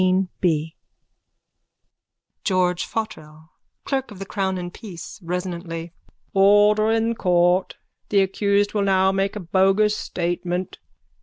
_GEORGE 2.43 2.85
FOTTRELL: 2.85 3.51
(Clerk 3.85 4.09
of 4.09 4.17
the 4.17 4.25
crown 4.25 4.57
and 4.57 4.73
peace, 4.73 5.19
resonantly.) 5.21 5.93
Order 6.33 6.89
in 6.89 7.13
court! 7.13 7.75
The 8.09 8.21
accused 8.21 8.73
will 8.73 8.81
now 8.81 9.11
make 9.11 9.35
a 9.35 9.39
bogus 9.39 9.95
statement. 9.95 10.79